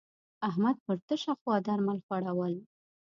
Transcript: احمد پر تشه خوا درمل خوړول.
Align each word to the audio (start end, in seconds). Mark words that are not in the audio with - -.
احمد 0.49 0.75
پر 0.85 0.97
تشه 1.07 1.33
خوا 1.41 1.55
درمل 1.67 1.97
خوړول. 2.05 2.53